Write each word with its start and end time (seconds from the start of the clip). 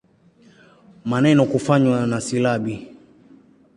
Maneno 1.05 1.45
kufanywa 1.45 2.07
na 2.07 2.21
silabi. 2.21 2.97